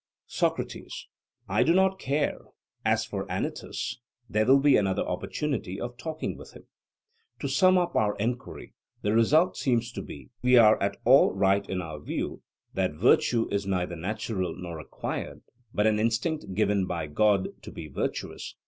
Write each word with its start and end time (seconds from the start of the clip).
SOCRATES: 0.25 1.09
I 1.47 1.61
do 1.61 1.75
not 1.75 1.99
care; 1.99 2.39
as 2.83 3.05
for 3.05 3.27
Anytus, 3.31 3.99
there 4.27 4.47
will 4.47 4.57
be 4.57 4.75
another 4.75 5.03
opportunity 5.03 5.79
of 5.79 5.95
talking 5.95 6.35
with 6.35 6.53
him. 6.53 6.65
To 7.41 7.47
sum 7.47 7.77
up 7.77 7.95
our 7.95 8.15
enquiry 8.15 8.73
the 9.03 9.13
result 9.13 9.57
seems 9.57 9.91
to 9.91 10.01
be, 10.01 10.31
if 10.39 10.43
we 10.43 10.57
are 10.57 10.81
at 10.81 10.97
all 11.05 11.31
right 11.35 11.69
in 11.69 11.83
our 11.83 11.99
view, 11.99 12.41
that 12.73 12.93
virtue 12.95 13.47
is 13.51 13.67
neither 13.67 13.95
natural 13.95 14.55
nor 14.55 14.79
acquired, 14.79 15.43
but 15.71 15.85
an 15.85 15.99
instinct 15.99 16.55
given 16.55 16.87
by 16.87 17.05
God 17.05 17.49
to 17.61 17.69
the 17.69 17.87
virtuous. 17.89 18.55